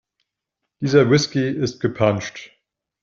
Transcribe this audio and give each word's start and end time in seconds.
Dieser 0.79 1.11
Whisky 1.11 1.47
ist 1.47 1.79
gepanscht. 1.79 2.57